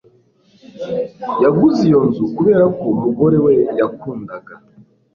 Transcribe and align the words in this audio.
Yaguze 1.43 1.81
iyo 1.89 1.99
nzu 2.07 2.23
kubera 2.35 2.65
ko 2.77 2.83
umugore 2.93 3.37
we 3.45 3.53
yakundaga 3.79 4.53